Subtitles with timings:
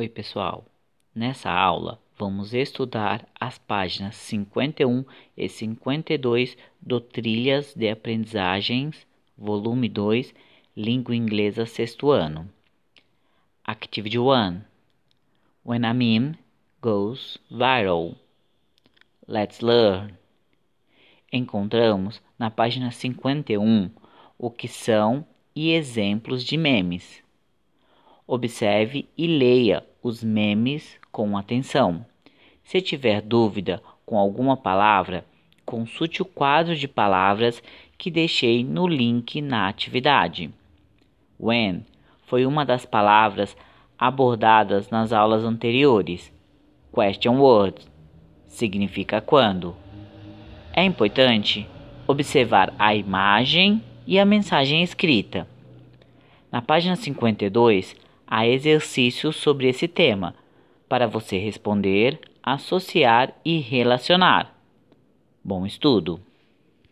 [0.00, 0.64] Oi, pessoal.
[1.14, 5.04] Nessa aula, vamos estudar as páginas 51
[5.36, 10.34] e 52 do Trilhas de Aprendizagens, volume 2,
[10.74, 12.48] Língua Inglesa, sexto ano.
[13.62, 14.62] Activity 1.
[15.62, 16.38] When a meme
[16.80, 18.16] goes viral.
[19.28, 20.14] Let's learn.
[21.30, 23.90] Encontramos na página 51
[24.38, 27.22] o que são e exemplos de memes.
[28.26, 32.04] Observe e leia os memes com atenção.
[32.64, 35.24] Se tiver dúvida com alguma palavra,
[35.64, 37.62] consulte o quadro de palavras
[37.96, 40.50] que deixei no link na atividade.
[41.38, 41.84] When
[42.26, 43.56] foi uma das palavras
[43.98, 46.32] abordadas nas aulas anteriores.
[46.92, 47.82] Question word
[48.46, 49.76] significa quando.
[50.72, 51.68] É importante
[52.06, 55.46] observar a imagem e a mensagem escrita.
[56.50, 57.94] Na página 52,
[58.30, 60.36] há exercícios sobre esse tema
[60.88, 64.56] para você responder, associar e relacionar.
[65.42, 66.29] Bom estudo!